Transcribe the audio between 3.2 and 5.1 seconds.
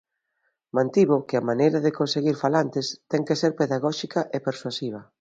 que ser pedagóxica e persuasiva.